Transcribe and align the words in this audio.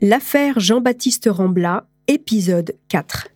L'affaire 0.00 0.60
Jean-Baptiste 0.60 1.28
Rambla, 1.28 1.84
épisode 2.06 2.76
4. 2.88 3.30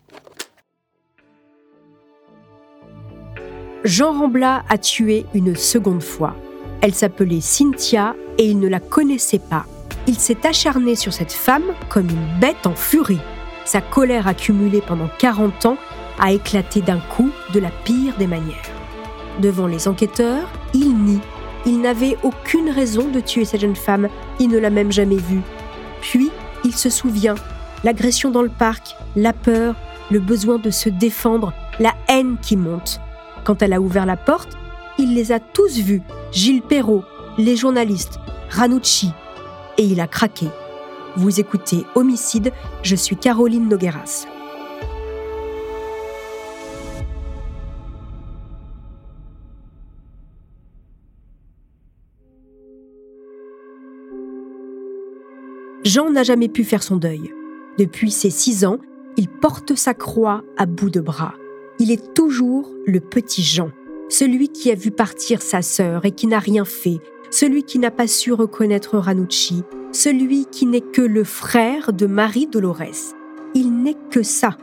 Jean 3.82 4.12
Rambla 4.12 4.62
a 4.68 4.78
tué 4.78 5.26
une 5.34 5.56
seconde 5.56 6.04
fois. 6.04 6.36
Elle 6.80 6.94
s'appelait 6.94 7.40
Cynthia 7.40 8.14
et 8.38 8.44
il 8.44 8.60
ne 8.60 8.68
la 8.68 8.78
connaissait 8.78 9.40
pas. 9.40 9.66
Il 10.06 10.14
s'est 10.14 10.46
acharné 10.46 10.94
sur 10.94 11.12
cette 11.12 11.32
femme 11.32 11.64
comme 11.88 12.08
une 12.08 12.40
bête 12.40 12.64
en 12.64 12.76
furie. 12.76 13.18
Sa 13.64 13.80
colère 13.80 14.28
accumulée 14.28 14.82
pendant 14.86 15.10
40 15.18 15.66
ans 15.66 15.78
a 16.20 16.30
éclaté 16.30 16.80
d'un 16.80 17.00
coup 17.00 17.30
de 17.52 17.58
la 17.58 17.70
pire 17.70 18.16
des 18.18 18.28
manières. 18.28 18.70
Devant 19.40 19.66
les 19.66 19.88
enquêteurs, 19.88 20.48
il 20.74 20.94
nie. 20.94 21.20
Il 21.66 21.80
n'avait 21.80 22.16
aucune 22.22 22.70
raison 22.70 23.08
de 23.08 23.18
tuer 23.18 23.44
cette 23.44 23.62
jeune 23.62 23.74
femme, 23.74 24.08
il 24.38 24.48
ne 24.48 24.58
l'a 24.58 24.70
même 24.70 24.92
jamais 24.92 25.16
vue. 25.16 25.42
Puis, 26.00 26.30
il 26.64 26.74
se 26.74 26.90
souvient, 26.90 27.34
l'agression 27.84 28.30
dans 28.30 28.42
le 28.42 28.48
parc, 28.48 28.96
la 29.16 29.32
peur, 29.32 29.74
le 30.10 30.20
besoin 30.20 30.58
de 30.58 30.70
se 30.70 30.88
défendre, 30.88 31.52
la 31.80 31.94
haine 32.08 32.36
qui 32.40 32.56
monte. 32.56 33.00
Quand 33.44 33.62
elle 33.62 33.72
a 33.72 33.80
ouvert 33.80 34.06
la 34.06 34.16
porte, 34.16 34.56
il 34.98 35.14
les 35.14 35.32
a 35.32 35.40
tous 35.40 35.78
vus, 35.78 36.02
Gilles 36.32 36.62
Perrault, 36.62 37.04
les 37.38 37.56
journalistes, 37.56 38.18
Ranucci, 38.50 39.12
et 39.78 39.84
il 39.84 40.00
a 40.00 40.06
craqué. 40.06 40.48
Vous 41.16 41.40
écoutez 41.40 41.84
Homicide, 41.94 42.52
je 42.82 42.96
suis 42.96 43.16
Caroline 43.16 43.68
Nogueras. 43.68 44.26
Jean 55.84 56.10
n'a 56.10 56.22
jamais 56.22 56.48
pu 56.48 56.62
faire 56.62 56.82
son 56.82 56.96
deuil. 56.96 57.32
Depuis 57.76 58.12
ses 58.12 58.30
six 58.30 58.64
ans, 58.64 58.78
il 59.16 59.28
porte 59.28 59.74
sa 59.74 59.94
croix 59.94 60.44
à 60.56 60.64
bout 60.64 60.90
de 60.90 61.00
bras. 61.00 61.34
Il 61.80 61.90
est 61.90 62.14
toujours 62.14 62.70
le 62.86 63.00
petit 63.00 63.42
Jean, 63.42 63.70
celui 64.08 64.48
qui 64.48 64.70
a 64.70 64.76
vu 64.76 64.92
partir 64.92 65.42
sa 65.42 65.60
sœur 65.60 66.04
et 66.04 66.12
qui 66.12 66.28
n'a 66.28 66.38
rien 66.38 66.64
fait, 66.64 67.00
celui 67.30 67.64
qui 67.64 67.80
n'a 67.80 67.90
pas 67.90 68.06
su 68.06 68.32
reconnaître 68.32 68.96
Ranucci, 68.96 69.64
celui 69.90 70.46
qui 70.46 70.66
n'est 70.66 70.80
que 70.80 71.02
le 71.02 71.24
frère 71.24 71.92
de 71.92 72.06
Marie 72.06 72.46
Dolores. 72.46 73.16
Il 73.54 73.82
n'est 73.82 73.98
que 74.10 74.22
ça. 74.22 74.56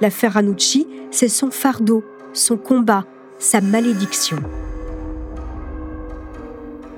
L'affaire 0.00 0.32
Ranucci, 0.32 0.88
c'est 1.12 1.28
son 1.28 1.52
fardeau, 1.52 2.02
son 2.32 2.56
combat, 2.56 3.06
sa 3.38 3.60
malédiction. 3.60 4.38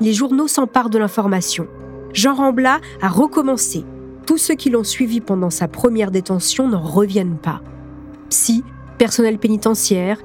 Les 0.00 0.14
journaux 0.14 0.48
s'emparent 0.48 0.90
de 0.90 0.98
l'information. 0.98 1.68
Jean 2.16 2.34
Rambla 2.34 2.80
a 3.02 3.08
recommencé. 3.08 3.84
Tous 4.26 4.38
ceux 4.38 4.54
qui 4.54 4.70
l'ont 4.70 4.84
suivi 4.84 5.20
pendant 5.20 5.50
sa 5.50 5.68
première 5.68 6.10
détention 6.10 6.66
n'en 6.66 6.80
reviennent 6.80 7.36
pas. 7.36 7.60
Psy, 8.30 8.64
personnel 8.96 9.36
pénitentiaire, 9.36 10.18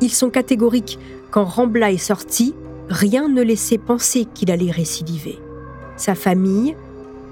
ils 0.00 0.10
sont 0.10 0.28
catégoriques. 0.28 0.98
Quand 1.30 1.44
Rambla 1.44 1.92
est 1.92 1.98
sorti, 1.98 2.52
rien 2.88 3.28
ne 3.28 3.42
laissait 3.42 3.78
penser 3.78 4.26
qu'il 4.34 4.50
allait 4.50 4.72
récidiver. 4.72 5.38
Sa 5.96 6.16
famille, 6.16 6.74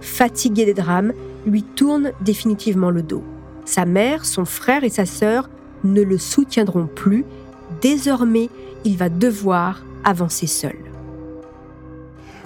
fatiguée 0.00 0.64
des 0.64 0.74
drames, 0.74 1.12
lui 1.44 1.64
tourne 1.64 2.12
définitivement 2.20 2.90
le 2.90 3.02
dos. 3.02 3.24
Sa 3.64 3.84
mère, 3.84 4.24
son 4.24 4.44
frère 4.44 4.84
et 4.84 4.90
sa 4.90 5.06
sœur 5.06 5.50
ne 5.82 6.02
le 6.02 6.18
soutiendront 6.18 6.86
plus. 6.86 7.24
Désormais, 7.82 8.48
il 8.84 8.96
va 8.96 9.08
devoir 9.08 9.82
avancer 10.04 10.46
seul. 10.46 10.87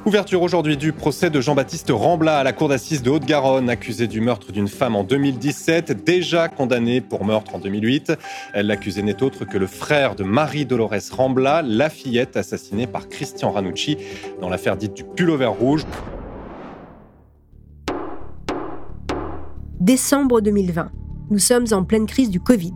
Ouverture 0.04 0.42
aujourd'hui 0.42 0.76
du 0.76 0.92
procès 0.92 1.30
de 1.30 1.40
Jean-Baptiste 1.40 1.92
Rambla 1.92 2.38
à 2.38 2.42
la 2.42 2.52
cour 2.52 2.68
d'assises 2.68 3.02
de 3.02 3.10
Haute-Garonne, 3.10 3.70
accusé 3.70 4.08
du 4.08 4.20
meurtre 4.20 4.50
d'une 4.50 4.66
femme 4.66 4.96
en 4.96 5.04
2017, 5.04 6.04
déjà 6.04 6.48
condamné 6.48 7.00
pour 7.00 7.24
meurtre 7.24 7.54
en 7.54 7.60
2008. 7.60 8.12
L'accusé 8.56 9.04
n'est 9.04 9.22
autre 9.22 9.44
que 9.44 9.56
le 9.58 9.68
frère 9.68 10.16
de 10.16 10.24
Marie-Dolores 10.24 10.96
Rambla, 11.12 11.62
la 11.62 11.88
fillette 11.88 12.36
assassinée 12.36 12.88
par 12.88 13.08
Christian 13.08 13.52
Ranucci 13.52 13.96
dans 14.40 14.48
l'affaire 14.48 14.76
dite 14.76 14.94
du 14.94 15.04
pullover 15.04 15.46
rouge. 15.46 15.86
Décembre 19.78 20.40
2020. 20.40 20.90
Nous 21.30 21.38
sommes 21.38 21.66
en 21.70 21.84
pleine 21.84 22.06
crise 22.06 22.30
du 22.30 22.40
Covid. 22.40 22.74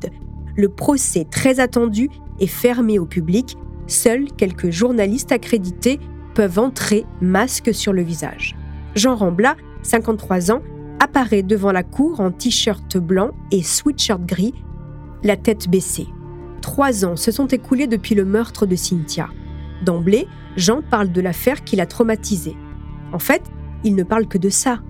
Le 0.57 0.69
procès 0.69 1.27
très 1.29 1.59
attendu 1.59 2.09
est 2.39 2.47
fermé 2.47 3.01
au 3.01 3.05
public. 3.05 3.57
Seuls 3.89 4.27
quelques 4.37 4.71
journalistes 4.71 5.33
accrédités 5.33 5.99
peuvent 6.37 6.59
entrer 6.59 7.07
masque 7.23 7.75
sur 7.75 7.95
le 7.95 8.03
visage. 8.03 8.55
Jean 8.95 9.17
Rambla, 9.17 9.57
53 9.83 10.53
ans, 10.53 10.61
apparaît 11.03 11.43
devant 11.43 11.73
la 11.73 11.83
cour 11.83 12.21
en 12.21 12.31
t-shirt 12.31 12.99
blanc 12.99 13.31
et 13.51 13.63
sweatshirt 13.63 14.21
gris, 14.21 14.53
la 15.25 15.39
tête 15.39 15.69
baissée. 15.69 16.09
Trois 16.61 17.07
ans 17.07 17.17
se 17.17 17.31
sont 17.31 17.47
écoulés 17.47 17.87
depuis 17.87 18.15
le 18.15 18.27
meurtre 18.27 18.67
de 18.67 18.77
Cynthia. 18.77 19.29
D'emblée, 19.83 20.29
Jean 20.59 20.83
parle 20.83 21.11
de 21.11 21.23
l'affaire 21.23 21.65
qui 21.65 21.75
l'a 21.75 21.87
traumatisé. 21.87 22.55
En 23.15 23.19
fait, 23.19 23.43
il 23.83 23.95
ne 23.95 24.03
parle 24.03 24.27
que 24.27 24.39
de 24.39 24.51
ça. 24.51 24.81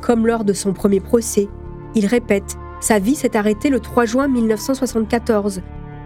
Comme 0.00 0.26
lors 0.26 0.44
de 0.44 0.54
son 0.54 0.72
premier 0.72 1.00
procès, 1.00 1.48
il 1.94 2.06
répète 2.06 2.56
Sa 2.80 2.98
vie 2.98 3.14
s'est 3.14 3.36
arrêtée 3.36 3.68
le 3.68 3.80
3 3.80 4.06
juin 4.06 4.28
1974. 4.28 5.60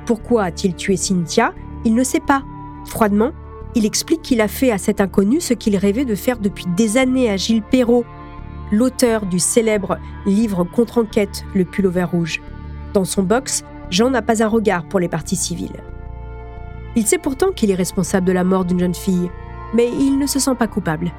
Pourquoi 0.06 0.44
a-t-il 0.44 0.74
tué 0.74 0.96
Cynthia? 0.96 1.54
Il 1.84 1.94
ne 1.94 2.02
sait 2.02 2.20
pas. 2.20 2.42
Froidement, 2.84 3.30
il 3.74 3.86
explique 3.86 4.22
qu'il 4.22 4.40
a 4.40 4.48
fait 4.48 4.70
à 4.70 4.78
cet 4.78 5.00
inconnu 5.00 5.40
ce 5.40 5.54
qu'il 5.54 5.76
rêvait 5.76 6.04
de 6.04 6.14
faire 6.14 6.38
depuis 6.38 6.66
des 6.76 6.96
années 6.96 7.30
à 7.30 7.36
Gilles 7.36 7.62
Perrault, 7.62 8.04
l'auteur 8.72 9.26
du 9.26 9.38
célèbre 9.38 9.98
livre 10.26 10.64
contre-enquête 10.64 11.44
Le 11.54 11.64
pullover 11.64 12.04
rouge. 12.04 12.40
Dans 12.92 13.04
son 13.04 13.22
box, 13.22 13.64
Jean 13.90 14.10
n'a 14.10 14.22
pas 14.22 14.42
un 14.42 14.48
regard 14.48 14.84
pour 14.84 15.00
les 15.00 15.08
parties 15.08 15.36
civiles. 15.36 15.82
Il 16.96 17.06
sait 17.06 17.18
pourtant 17.18 17.52
qu'il 17.52 17.70
est 17.70 17.76
responsable 17.76 18.26
de 18.26 18.32
la 18.32 18.44
mort 18.44 18.64
d'une 18.64 18.80
jeune 18.80 18.94
fille, 18.94 19.30
mais 19.74 19.88
il 19.88 20.18
ne 20.18 20.26
se 20.26 20.38
sent 20.38 20.54
pas 20.58 20.66
coupable. 20.66 21.12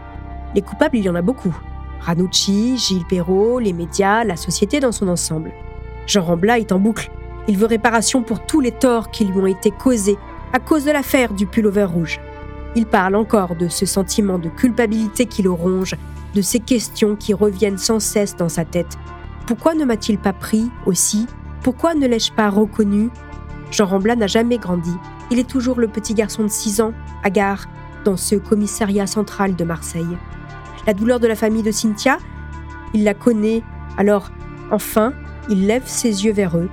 Les 0.55 0.61
coupables, 0.61 0.97
il 0.97 1.03
y 1.03 1.09
en 1.09 1.15
a 1.15 1.21
beaucoup. 1.21 1.55
Ranucci, 2.01 2.77
Gilles 2.77 3.05
Perrault, 3.07 3.59
les 3.59 3.73
médias, 3.73 4.23
la 4.23 4.35
société 4.35 4.79
dans 4.79 4.91
son 4.91 5.07
ensemble. 5.07 5.51
Jean 6.07 6.23
Rambla 6.23 6.59
est 6.59 6.71
en 6.71 6.79
boucle. 6.79 7.11
Il 7.47 7.57
veut 7.57 7.67
réparation 7.67 8.23
pour 8.23 8.45
tous 8.45 8.59
les 8.59 8.71
torts 8.71 9.11
qui 9.11 9.25
lui 9.25 9.37
ont 9.39 9.47
été 9.47 9.71
causés 9.71 10.17
à 10.53 10.59
cause 10.59 10.85
de 10.85 10.91
l'affaire 10.91 11.33
du 11.33 11.45
pullover 11.45 11.83
rouge. 11.83 12.19
Il 12.75 12.85
parle 12.85 13.15
encore 13.15 13.55
de 13.55 13.67
ce 13.67 13.85
sentiment 13.85 14.37
de 14.37 14.49
culpabilité 14.49 15.25
qui 15.25 15.41
le 15.41 15.51
ronge, 15.51 15.95
de 16.35 16.41
ces 16.41 16.59
questions 16.59 17.15
qui 17.15 17.33
reviennent 17.33 17.77
sans 17.77 17.99
cesse 17.99 18.35
dans 18.35 18.49
sa 18.49 18.65
tête. 18.65 18.97
Pourquoi 19.47 19.73
ne 19.73 19.85
m'a-t-il 19.85 20.19
pas 20.19 20.33
pris 20.33 20.69
aussi? 20.85 21.25
Pourquoi 21.63 21.95
ne 21.95 22.07
l'ai-je 22.07 22.31
pas 22.31 22.49
reconnu? 22.49 23.09
Jean 23.71 23.85
Rambla 23.85 24.15
n'a 24.15 24.27
jamais 24.27 24.57
grandi. 24.57 24.93
Il 25.31 25.39
est 25.39 25.49
toujours 25.49 25.79
le 25.79 25.87
petit 25.87 26.13
garçon 26.13 26.43
de 26.43 26.49
6 26.49 26.81
ans, 26.81 26.93
à 27.23 27.29
gare, 27.29 27.65
dans 28.05 28.17
ce 28.17 28.35
commissariat 28.35 29.07
central 29.07 29.55
de 29.55 29.63
Marseille. 29.63 30.17
La 30.85 30.93
douleur 30.93 31.19
de 31.19 31.27
la 31.27 31.35
famille 31.35 31.63
de 31.63 31.71
Cynthia, 31.71 32.17
il 32.93 33.03
la 33.03 33.13
connaît, 33.13 33.63
alors 33.97 34.31
enfin, 34.71 35.13
il 35.49 35.67
lève 35.67 35.83
ses 35.85 36.25
yeux 36.25 36.33
vers 36.33 36.57
eux. 36.57 36.69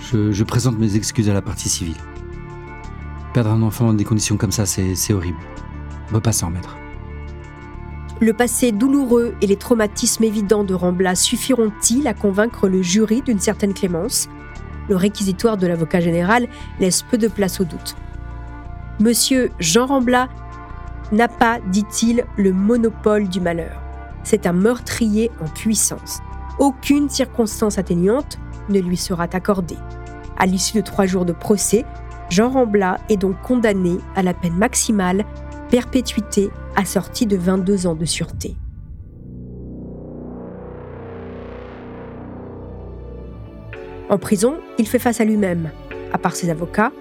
Je, 0.00 0.32
je 0.32 0.44
présente 0.44 0.78
mes 0.78 0.96
excuses 0.96 1.28
à 1.28 1.34
la 1.34 1.42
partie 1.42 1.68
civile. 1.68 1.96
Perdre 3.36 3.50
un 3.50 3.60
enfant 3.60 3.88
dans 3.88 3.92
des 3.92 4.04
conditions 4.04 4.38
comme 4.38 4.50
ça, 4.50 4.64
c'est 4.64 5.12
horrible. 5.12 5.36
On 6.04 6.06
ne 6.06 6.12
peut 6.12 6.22
pas 6.22 6.32
s'en 6.32 6.46
remettre. 6.46 6.78
Le 8.18 8.32
passé 8.32 8.72
douloureux 8.72 9.34
et 9.42 9.46
les 9.46 9.56
traumatismes 9.56 10.24
évidents 10.24 10.64
de 10.64 10.72
Rambla 10.72 11.14
suffiront-ils 11.14 12.08
à 12.08 12.14
convaincre 12.14 12.66
le 12.66 12.80
jury 12.80 13.20
d'une 13.20 13.38
certaine 13.38 13.74
clémence? 13.74 14.30
Le 14.88 14.96
réquisitoire 14.96 15.58
de 15.58 15.66
l'avocat 15.66 16.00
général 16.00 16.48
laisse 16.80 17.02
peu 17.02 17.18
de 17.18 17.28
place 17.28 17.60
au 17.60 17.64
doute. 17.64 17.94
Monsieur 19.00 19.50
Jean 19.58 19.84
Rambla 19.84 20.30
n'a 21.12 21.28
pas, 21.28 21.58
dit-il, 21.66 22.24
le 22.38 22.54
monopole 22.54 23.28
du 23.28 23.42
malheur. 23.42 23.82
C'est 24.24 24.46
un 24.46 24.54
meurtrier 24.54 25.30
en 25.42 25.48
puissance. 25.48 26.20
Aucune 26.58 27.10
circonstance 27.10 27.76
atténuante 27.76 28.38
ne 28.70 28.80
lui 28.80 28.96
sera 28.96 29.24
accordée. 29.30 29.76
À 30.38 30.46
l'issue 30.46 30.78
de 30.78 30.80
trois 30.80 31.04
jours 31.04 31.26
de 31.26 31.32
procès, 31.32 31.84
Jean 32.28 32.50
Rambla 32.50 32.98
est 33.08 33.16
donc 33.16 33.40
condamné 33.42 33.98
à 34.14 34.22
la 34.22 34.34
peine 34.34 34.56
maximale, 34.56 35.24
perpétuité 35.70 36.50
assortie 36.74 37.26
de 37.26 37.36
22 37.36 37.86
ans 37.86 37.94
de 37.94 38.04
sûreté. 38.04 38.56
En 44.08 44.18
prison, 44.18 44.56
il 44.78 44.86
fait 44.86 44.98
face 44.98 45.20
à 45.20 45.24
lui-même. 45.24 45.70
À 46.12 46.18
part 46.18 46.36
ses 46.36 46.50
avocats, 46.50 46.92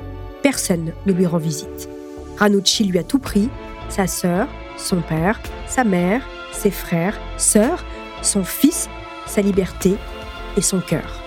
personne 0.41 0.91
ne 1.05 1.13
lui 1.13 1.25
rend 1.25 1.37
visite. 1.37 1.89
Ranucci 2.37 2.83
lui 2.83 2.99
a 2.99 3.03
tout 3.03 3.19
pris, 3.19 3.49
sa 3.89 4.07
sœur, 4.07 4.47
son 4.77 5.01
père, 5.01 5.39
sa 5.67 5.83
mère, 5.83 6.27
ses 6.51 6.71
frères, 6.71 7.19
sœurs, 7.37 7.83
son 8.21 8.43
fils, 8.43 8.89
sa 9.25 9.41
liberté 9.41 9.95
et 10.57 10.61
son 10.61 10.79
cœur. 10.79 11.24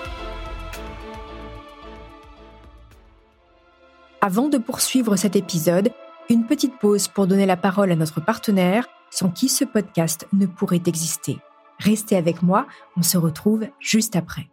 Avant 4.31 4.47
de 4.47 4.59
poursuivre 4.59 5.15
cet 5.15 5.35
épisode, 5.35 5.89
une 6.29 6.45
petite 6.45 6.77
pause 6.77 7.07
pour 7.07 7.25
donner 7.25 7.47
la 7.47 7.57
parole 7.57 7.91
à 7.91 7.95
notre 7.95 8.23
partenaire, 8.23 8.87
sans 9.09 9.31
qui 9.31 9.49
ce 9.49 9.65
podcast 9.65 10.27
ne 10.33 10.45
pourrait 10.45 10.83
exister. 10.85 11.39
Restez 11.79 12.15
avec 12.15 12.43
moi, 12.43 12.67
on 12.95 13.01
se 13.01 13.17
retrouve 13.17 13.65
juste 13.79 14.15
après. 14.15 14.47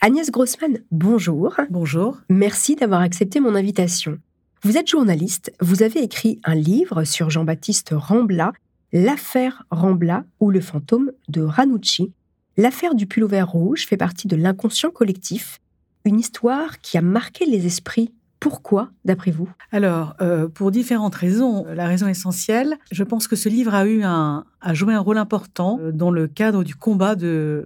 Agnès 0.00 0.30
Grossman, 0.30 0.78
bonjour. 0.92 1.56
Bonjour. 1.68 2.20
Merci 2.28 2.76
d'avoir 2.76 3.00
accepté 3.00 3.40
mon 3.40 3.56
invitation. 3.56 4.20
Vous 4.62 4.76
êtes 4.76 4.88
journaliste, 4.88 5.52
vous 5.60 5.82
avez 5.82 6.00
écrit 6.04 6.40
un 6.44 6.54
livre 6.54 7.02
sur 7.02 7.28
Jean-Baptiste 7.28 7.92
Rambla, 7.92 8.52
L'affaire 8.92 9.64
Rambla 9.70 10.24
ou 10.40 10.50
le 10.50 10.60
fantôme 10.60 11.12
de 11.28 11.42
Ranucci. 11.42 12.12
L'affaire 12.56 12.94
du 12.94 13.06
pull 13.06 13.24
vert 13.24 13.48
rouge 13.48 13.86
fait 13.86 13.96
partie 13.96 14.28
de 14.28 14.36
l'inconscient 14.36 14.90
collectif, 14.90 15.60
une 16.04 16.18
histoire 16.18 16.80
qui 16.80 16.98
a 16.98 17.02
marqué 17.02 17.46
les 17.46 17.66
esprits 17.66 18.12
pourquoi, 18.40 18.90
d'après 19.04 19.30
vous? 19.30 19.48
Alors, 19.70 20.16
euh, 20.22 20.48
pour 20.48 20.70
différentes 20.70 21.14
raisons. 21.14 21.66
La 21.74 21.86
raison 21.86 22.08
essentielle, 22.08 22.78
je 22.90 23.04
pense 23.04 23.28
que 23.28 23.36
ce 23.36 23.50
livre 23.50 23.74
a 23.74 23.84
eu 23.84 24.02
un, 24.02 24.46
joué 24.72 24.94
un 24.94 25.00
rôle 25.00 25.18
important 25.18 25.78
euh, 25.80 25.92
dans 25.92 26.10
le 26.10 26.26
cadre 26.26 26.64
du 26.64 26.74
combat 26.74 27.14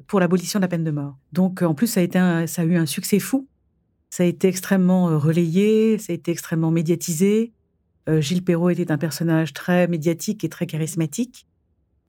pour 0.09 0.19
l'abolition 0.19 0.59
de 0.59 0.65
la 0.65 0.69
peine 0.69 0.82
de 0.82 0.91
mort. 0.91 1.17
Donc, 1.32 1.62
en 1.62 1.75
plus, 1.75 1.87
ça 1.87 2.00
a, 2.00 2.03
été 2.03 2.19
ça 2.49 2.62
a 2.62 2.65
eu 2.65 2.76
un 2.76 2.87
succès 2.87 3.21
fou. 3.21 3.47
Ça 4.11 4.25
a 4.25 4.26
été 4.26 4.49
extrêmement 4.49 5.09
euh, 5.11 5.17
relayé, 5.17 5.99
ça 5.99 6.12
a 6.12 6.15
été 6.15 6.32
extrêmement 6.32 6.73
médiatisé. 6.73 7.53
Gilles 8.06 8.44
Perrault 8.44 8.70
était 8.70 8.92
un 8.92 8.98
personnage 8.98 9.52
très 9.52 9.88
médiatique 9.88 10.44
et 10.44 10.48
très 10.48 10.66
charismatique. 10.66 11.46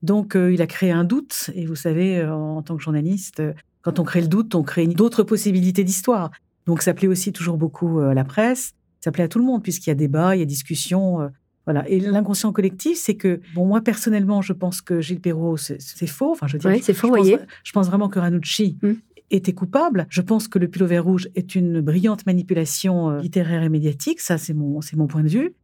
Donc, 0.02 0.36
il 0.36 0.60
a 0.60 0.66
créé 0.66 0.90
un 0.90 1.04
doute. 1.04 1.50
Et 1.54 1.64
vous 1.64 1.74
savez, 1.74 2.22
en 2.24 2.62
tant 2.62 2.76
que 2.76 2.82
journaliste, 2.82 3.42
quand 3.82 3.98
on 3.98 4.04
crée 4.04 4.20
le 4.20 4.28
doute, 4.28 4.54
on 4.54 4.62
crée 4.62 4.86
d'autres 4.88 5.22
possibilités 5.22 5.84
d'histoire. 5.84 6.30
Donc 6.66 6.82
ça 6.82 6.94
plaît 6.94 7.08
aussi 7.08 7.32
toujours 7.32 7.56
beaucoup 7.56 8.00
à 8.00 8.06
euh, 8.06 8.14
la 8.14 8.24
presse, 8.24 8.72
ça 9.00 9.12
plaît 9.12 9.24
à 9.24 9.28
tout 9.28 9.38
le 9.38 9.44
monde 9.44 9.62
puisqu'il 9.62 9.90
y 9.90 9.92
a 9.92 9.94
débat, 9.94 10.36
il 10.36 10.40
y 10.40 10.42
a 10.42 10.44
discussion. 10.44 11.20
Euh, 11.20 11.28
voilà. 11.64 11.88
Et 11.88 12.00
l'inconscient 12.00 12.52
collectif, 12.52 12.98
c'est 12.98 13.14
que, 13.14 13.40
bon, 13.54 13.66
moi 13.66 13.80
personnellement, 13.80 14.42
je 14.42 14.52
pense 14.52 14.80
que 14.80 15.00
Gilles 15.00 15.20
Perrault, 15.20 15.56
c'est 15.56 16.06
faux. 16.06 16.32
Enfin, 16.32 16.46
je 16.46 16.54
veux 16.54 16.58
dire, 16.58 16.82
c'est 16.82 16.94
faux, 16.94 17.08
je, 17.08 17.12
voyez. 17.12 17.38
Pense, 17.38 17.46
je 17.64 17.72
pense 17.72 17.86
vraiment 17.88 18.08
que 18.08 18.18
Ranucci 18.18 18.78
hmm. 18.82 18.92
était 19.30 19.52
coupable. 19.52 20.06
Je 20.08 20.20
pense 20.20 20.48
que 20.48 20.58
le 20.58 20.68
pull 20.68 20.84
vert 20.84 21.04
rouge 21.04 21.28
est 21.34 21.54
une 21.54 21.80
brillante 21.80 22.26
manipulation 22.26 23.10
euh, 23.10 23.20
littéraire 23.20 23.62
et 23.62 23.68
médiatique. 23.68 24.20
Ça, 24.20 24.38
c'est 24.38 24.54
mon, 24.54 24.80
c'est 24.80 24.96
mon 24.96 25.06
point 25.06 25.22
de 25.22 25.28
vue. 25.28 25.54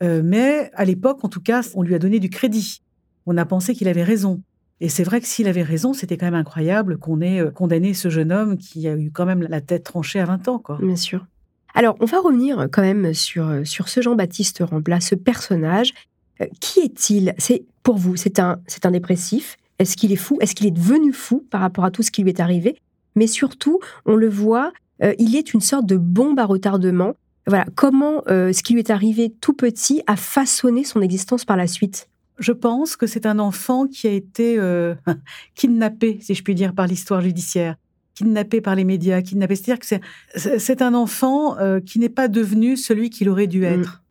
Mais 0.00 0.70
à 0.74 0.84
l'époque, 0.84 1.24
en 1.24 1.28
tout 1.28 1.40
cas, 1.40 1.62
on 1.74 1.82
lui 1.82 1.94
a 1.94 1.98
donné 1.98 2.20
du 2.20 2.30
crédit. 2.30 2.82
On 3.26 3.36
a 3.36 3.44
pensé 3.44 3.74
qu'il 3.74 3.88
avait 3.88 4.04
raison. 4.04 4.42
Et 4.80 4.88
c'est 4.88 5.04
vrai 5.04 5.20
que 5.20 5.26
s'il 5.26 5.48
avait 5.48 5.62
raison, 5.62 5.94
c'était 5.94 6.16
quand 6.16 6.26
même 6.26 6.34
incroyable 6.34 6.98
qu'on 6.98 7.20
ait 7.20 7.40
euh, 7.40 7.50
condamné 7.50 7.94
ce 7.94 8.10
jeune 8.10 8.30
homme 8.30 8.58
qui 8.58 8.86
a 8.88 8.96
eu 8.96 9.10
quand 9.10 9.24
même 9.24 9.42
la 9.48 9.60
tête 9.60 9.84
tranchée 9.84 10.20
à 10.20 10.26
20 10.26 10.48
ans. 10.48 10.62
Bien 10.80 10.96
sûr. 10.96 11.26
Alors, 11.74 11.96
on 12.00 12.04
va 12.04 12.20
revenir 12.20 12.68
quand 12.70 12.82
même 12.82 13.14
sur, 13.14 13.48
euh, 13.48 13.64
sur 13.64 13.88
ce 13.88 14.00
Jean-Baptiste 14.02 14.62
Rambla, 14.68 15.00
ce 15.00 15.14
personnage. 15.14 15.94
Euh, 16.42 16.46
qui 16.60 16.80
est-il? 16.80 17.34
C'est 17.38 17.64
Pour 17.82 17.96
vous, 17.96 18.16
c'est 18.16 18.38
un, 18.38 18.58
c'est 18.66 18.84
un 18.84 18.90
dépressif? 18.90 19.56
Est-ce 19.78 19.96
qu'il 19.96 20.12
est 20.12 20.16
fou? 20.16 20.38
Est-ce 20.40 20.54
qu'il 20.54 20.66
est 20.66 20.70
devenu 20.72 21.12
fou 21.12 21.46
par 21.50 21.62
rapport 21.62 21.84
à 21.84 21.90
tout 21.90 22.02
ce 22.02 22.10
qui 22.10 22.22
lui 22.22 22.30
est 22.30 22.40
arrivé? 22.40 22.76
Mais 23.14 23.26
surtout, 23.26 23.80
on 24.04 24.14
le 24.14 24.28
voit, 24.28 24.72
il 25.18 25.36
est 25.36 25.54
une 25.54 25.60
sorte 25.60 25.86
de 25.86 25.96
bombe 25.96 26.38
à 26.38 26.44
retardement. 26.44 27.14
Voilà, 27.46 27.64
comment 27.74 28.22
ce 28.26 28.62
qui 28.62 28.72
lui 28.72 28.80
est 28.80 28.90
arrivé 28.90 29.32
tout 29.40 29.52
petit 29.52 30.02
a 30.06 30.16
façonné 30.16 30.82
son 30.84 31.00
existence 31.00 31.44
par 31.44 31.56
la 31.56 31.66
suite? 31.66 32.08
Je 32.38 32.52
pense 32.52 32.96
que 32.96 33.06
c'est 33.06 33.26
un 33.26 33.38
enfant 33.38 33.86
qui 33.86 34.06
a 34.06 34.10
été 34.10 34.58
euh, 34.58 34.94
kidnappé, 35.54 36.18
si 36.20 36.34
je 36.34 36.42
puis 36.42 36.54
dire, 36.54 36.74
par 36.74 36.86
l'histoire 36.86 37.20
judiciaire, 37.20 37.76
kidnappé 38.14 38.60
par 38.60 38.74
les 38.74 38.84
médias, 38.84 39.22
kidnappé. 39.22 39.56
C'est-à-dire 39.56 39.78
que 39.78 40.58
c'est 40.58 40.82
un 40.82 40.94
enfant 40.94 41.58
euh, 41.58 41.80
qui 41.80 41.98
n'est 41.98 42.10
pas 42.10 42.28
devenu 42.28 42.76
celui 42.76 43.10
qu'il 43.10 43.28
aurait 43.28 43.46
dû 43.46 43.60
mm. 43.60 43.64
être. 43.64 44.02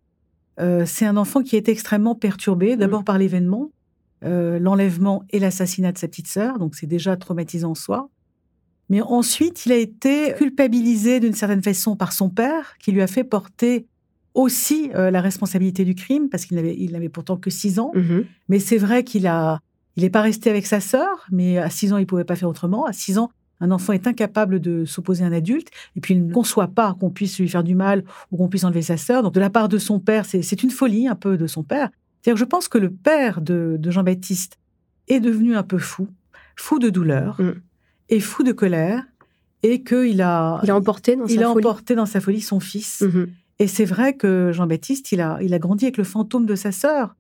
Euh, 0.59 0.85
c'est 0.85 1.05
un 1.05 1.17
enfant 1.17 1.43
qui 1.43 1.55
a 1.55 1.59
été 1.59 1.71
extrêmement 1.71 2.15
perturbé, 2.15 2.75
d'abord 2.77 3.01
mm. 3.01 3.05
par 3.05 3.17
l'événement, 3.17 3.71
l'enlèvement 4.21 5.23
et 5.29 5.37
l'assassinat 5.37 5.91
de 5.91 5.99
sa 5.99 6.07
petite 6.07 6.27
sœur, 6.27 6.57
donc 6.57 6.73
c'est 6.73 6.87
déjà 6.87 7.15
traumatisant 7.15 7.71
en 7.71 7.75
soi. 7.75 8.09
Mais 8.89 9.01
ensuite, 9.01 9.65
il 9.65 9.71
a 9.71 9.77
été 9.77 10.33
culpabilisé 10.37 11.19
d'une 11.19 11.33
certaine 11.33 11.63
façon 11.63 11.95
par 11.95 12.13
son 12.13 12.29
père, 12.29 12.75
qui 12.79 12.91
lui 12.91 13.01
a 13.01 13.07
fait 13.07 13.23
porter 13.23 13.87
aussi 14.35 14.91
euh, 14.93 15.09
la 15.11 15.21
responsabilité 15.21 15.85
du 15.85 15.95
crime, 15.95 16.29
parce 16.29 16.45
qu'il 16.45 16.57
n'avait, 16.57 16.75
il 16.77 16.91
n'avait 16.91 17.09
pourtant 17.09 17.37
que 17.37 17.49
6 17.49 17.79
ans. 17.79 17.91
Mm-hmm. 17.95 18.25
Mais 18.49 18.59
c'est 18.59 18.77
vrai 18.77 19.03
qu'il 19.03 19.27
a, 19.27 19.59
il 19.95 20.03
n'est 20.03 20.09
pas 20.09 20.21
resté 20.21 20.49
avec 20.49 20.65
sa 20.67 20.79
sœur, 20.79 21.25
mais 21.31 21.57
à 21.57 21.69
6 21.69 21.93
ans, 21.93 21.97
il 21.97 22.01
ne 22.01 22.05
pouvait 22.05 22.25
pas 22.25 22.35
faire 22.35 22.49
autrement. 22.49 22.85
À 22.85 22.93
6 22.93 23.17
ans, 23.17 23.31
un 23.61 23.71
enfant 23.71 23.93
est 23.93 24.07
incapable 24.07 24.59
de 24.59 24.85
s'opposer 24.85 25.23
à 25.23 25.27
un 25.27 25.31
adulte, 25.31 25.69
et 25.95 26.01
puis 26.01 26.13
il 26.13 26.27
ne 26.27 26.33
conçoit 26.33 26.67
pas 26.67 26.95
qu'on 26.99 27.09
puisse 27.09 27.39
lui 27.39 27.47
faire 27.47 27.63
du 27.63 27.75
mal 27.75 28.03
ou 28.31 28.37
qu'on 28.37 28.49
puisse 28.49 28.65
enlever 28.65 28.81
sa 28.81 28.97
sœur. 28.97 29.23
Donc, 29.23 29.33
de 29.33 29.39
la 29.39 29.49
part 29.49 29.69
de 29.69 29.77
son 29.77 29.99
père, 29.99 30.25
c'est, 30.25 30.63
une 30.63 30.71
folie 30.71 31.07
un 31.07 31.15
peu 31.15 31.37
de 31.37 31.47
son 31.47 31.63
père. 31.63 31.89
C'est-à-dire, 32.21 32.37
je 32.37 32.45
pense 32.45 32.67
que 32.67 32.77
le 32.77 32.91
père 32.91 33.41
de, 33.41 33.79
Jean-Baptiste 33.87 34.57
est 35.07 35.19
devenu 35.19 35.55
un 35.55 35.63
peu 35.63 35.77
fou, 35.77 36.07
fou 36.55 36.79
de 36.79 36.89
douleur 36.89 37.39
mm. 37.39 37.53
Et 38.09 38.19
fou 38.19 38.43
de 38.43 38.51
colère, 38.51 39.03
et 39.63 39.83
qu'il 39.83 40.21
a, 40.21 40.59
il 40.63 40.69
a 40.69 40.75
emporté 40.75 41.15
dans, 41.15 41.25
il 41.25 41.39
sa, 41.39 41.49
a 41.49 41.53
folie. 41.53 41.65
emporté 41.65 41.95
dans 41.95 42.05
sa 42.05 42.21
folie 42.21 42.41
son 42.41 42.59
fils. 42.59 43.01
Mm-hmm. 43.01 43.27
Et 43.59 43.67
c'est 43.67 43.85
vrai 43.85 44.15
que 44.15 44.51
Jean-Baptiste, 44.53 45.11
il 45.11 45.21
a, 45.21 45.39
il 45.41 45.53
a 45.53 45.59
grandi 45.59 45.85
avec 45.85 45.97
le 45.97 46.03
fantôme 46.03 46.45
de 46.45 46.55
sa 46.55 46.71
sœur. 46.71 47.15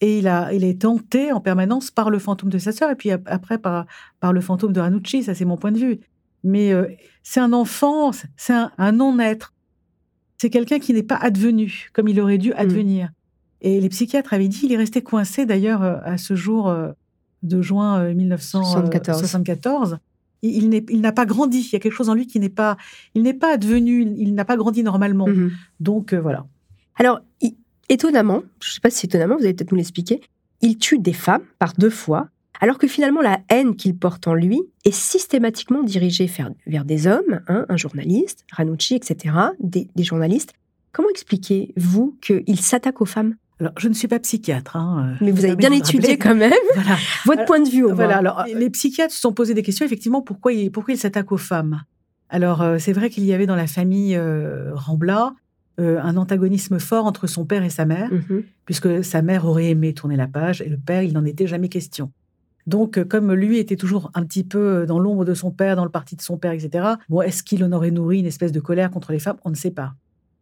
Et 0.00 0.18
il, 0.18 0.28
a, 0.28 0.52
il 0.52 0.62
est 0.62 0.82
tenté 0.82 1.32
en 1.32 1.40
permanence 1.40 1.90
par 1.90 2.08
le 2.10 2.20
fantôme 2.20 2.50
de 2.50 2.58
sa 2.58 2.70
sœur, 2.70 2.90
et 2.90 2.94
puis 2.94 3.10
après 3.10 3.58
par, 3.58 3.84
par 4.20 4.32
le 4.32 4.40
fantôme 4.40 4.72
de 4.72 4.78
Ranucci, 4.78 5.24
ça 5.24 5.34
c'est 5.34 5.44
mon 5.44 5.56
point 5.56 5.72
de 5.72 5.78
vue. 5.78 5.98
Mais 6.44 6.72
euh, 6.72 6.86
c'est 7.24 7.40
un 7.40 7.52
enfant, 7.52 8.12
c'est 8.36 8.52
un, 8.52 8.92
non-être. 8.92 9.54
C'est 10.36 10.50
quelqu'un 10.50 10.78
qui 10.78 10.94
n'est 10.94 11.02
pas 11.02 11.16
advenu 11.16 11.88
comme 11.92 12.06
il 12.06 12.20
aurait 12.20 12.38
dû 12.38 12.50
mmh. 12.50 12.58
advenir. 12.58 13.10
Et 13.60 13.80
les 13.80 13.88
psychiatres 13.88 14.32
avaient 14.32 14.46
dit, 14.46 14.60
il 14.66 14.72
est 14.72 14.76
resté 14.76 15.02
coincé 15.02 15.46
d'ailleurs 15.46 15.82
euh, 15.82 15.96
à 16.04 16.16
ce 16.16 16.36
jour 16.36 16.68
euh, 16.68 16.92
de 17.42 17.60
juin 17.60 18.14
1974 18.14 19.98
il, 20.42 21.00
n'a 21.00 21.12
pas 21.12 21.26
grandi. 21.26 21.60
Il 21.60 21.72
y 21.72 21.76
a 21.76 21.78
quelque 21.78 21.94
chose 21.94 22.08
en 22.08 22.14
lui 22.14 22.26
qui 22.26 22.40
n'est 22.40 22.48
pas, 22.48 22.76
il 23.14 23.22
n'est 23.22 23.34
pas 23.34 23.54
advenu, 23.54 24.02
il, 24.16 24.34
n'a 24.34 24.44
pas 24.44 24.56
grandi 24.56 24.82
normalement. 24.82 25.26
Mhm. 25.26 25.52
Donc 25.80 26.12
euh, 26.12 26.20
voilà. 26.20 26.46
Alors 26.96 27.20
étonnamment, 27.88 28.42
je 28.60 28.70
ne 28.70 28.72
sais 28.74 28.80
pas 28.80 28.90
si 28.90 29.06
étonnamment, 29.06 29.36
vous 29.36 29.44
allez 29.44 29.54
peut-être 29.54 29.72
nous 29.72 29.78
l'expliquer. 29.78 30.20
Il 30.60 30.78
tue 30.78 30.98
des 30.98 31.12
femmes 31.12 31.44
par 31.58 31.72
deux 31.74 31.90
fois, 31.90 32.28
alors 32.60 32.78
que 32.78 32.88
finalement 32.88 33.20
la 33.20 33.40
haine 33.48 33.76
qu'il 33.76 33.96
porte 33.96 34.26
en 34.26 34.34
lui 34.34 34.60
est 34.84 34.92
systématiquement 34.92 35.82
dirigée 35.82 36.30
vers, 36.66 36.84
des 36.84 37.06
hommes, 37.06 37.40
hein, 37.46 37.64
un 37.68 37.76
journaliste, 37.76 38.44
Ranucci, 38.52 38.94
etc., 38.94 39.34
des, 39.60 39.88
des 39.94 40.04
journalistes. 40.04 40.52
Comment 40.92 41.08
expliquez-vous 41.10 42.16
qu'il 42.20 42.60
s'attaque 42.60 43.00
aux 43.00 43.06
femmes? 43.06 43.36
Alors, 43.60 43.72
je 43.76 43.88
ne 43.88 43.94
suis 43.94 44.08
pas 44.08 44.20
psychiatre. 44.20 44.76
Hein, 44.76 45.16
euh, 45.20 45.24
Mais 45.24 45.32
vous 45.32 45.44
avez 45.44 45.56
bien 45.56 45.72
étudié 45.72 46.16
quand 46.16 46.34
même 46.34 46.52
voilà. 46.74 46.96
votre 47.26 47.44
point 47.44 47.60
de 47.60 47.68
vue. 47.68 47.84
Au 47.84 47.94
voilà. 47.94 48.18
Alors, 48.18 48.44
les 48.46 48.70
psychiatres 48.70 49.12
se 49.12 49.20
sont 49.20 49.32
posé 49.32 49.54
des 49.54 49.62
questions, 49.62 49.84
effectivement, 49.84 50.22
pourquoi 50.22 50.52
il, 50.52 50.70
pourquoi 50.70 50.94
il 50.94 50.98
s'attaque 50.98 51.32
aux 51.32 51.38
femmes? 51.38 51.82
Alors, 52.28 52.62
euh, 52.62 52.78
c'est 52.78 52.92
vrai 52.92 53.10
qu'il 53.10 53.24
y 53.24 53.32
avait 53.32 53.46
dans 53.46 53.56
la 53.56 53.66
famille 53.66 54.14
euh, 54.16 54.70
Rambla 54.74 55.34
un 55.80 56.16
antagonisme 56.16 56.80
fort 56.80 57.06
entre 57.06 57.28
son 57.28 57.44
père 57.44 57.62
et 57.62 57.70
sa 57.70 57.84
mère, 57.84 58.10
mhm. 58.12 58.42
puisque 58.64 59.04
sa 59.04 59.22
mère 59.22 59.44
aurait 59.44 59.66
aimé 59.66 59.94
tourner 59.94 60.16
la 60.16 60.26
page 60.26 60.60
et 60.60 60.68
le 60.68 60.76
père, 60.76 61.04
il 61.04 61.12
n'en 61.12 61.24
était 61.24 61.46
jamais 61.46 61.68
question. 61.68 62.10
Donc, 62.66 63.00
comme 63.04 63.32
lui 63.32 63.58
était 63.58 63.76
toujours 63.76 64.10
un 64.14 64.24
petit 64.24 64.42
peu 64.42 64.86
dans 64.88 64.98
l'ombre 64.98 65.24
de 65.24 65.34
son 65.34 65.52
père, 65.52 65.76
dans 65.76 65.84
le 65.84 65.90
parti 65.90 66.16
de 66.16 66.20
son 66.20 66.36
père, 66.36 66.50
etc., 66.50 66.84
bon, 67.08 67.22
est-ce 67.22 67.44
qu'il 67.44 67.62
en 67.62 67.70
aurait 67.70 67.92
nourri 67.92 68.18
une 68.18 68.26
espèce 68.26 68.50
de 68.50 68.58
colère 68.58 68.90
contre 68.90 69.12
les 69.12 69.20
femmes? 69.20 69.36
On 69.44 69.50
ne 69.50 69.54
sait 69.54 69.70
pas. 69.70 69.94